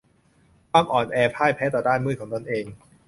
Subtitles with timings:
[0.71, 2.65] ความอ่อนแอพ่ายแพ้ต่อด้านมืดของตัวเอง